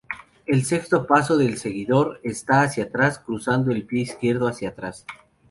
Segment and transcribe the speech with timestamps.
[0.47, 5.05] El sexto paso del seguidor está hacia atrás, cruzando el pie izquierdo hacia atrás.